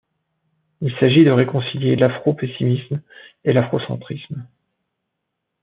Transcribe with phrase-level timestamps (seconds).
[0.81, 3.03] Il s’agit de réconcilier l’afro-pessimisme
[3.43, 4.47] et l’afrocentrisme.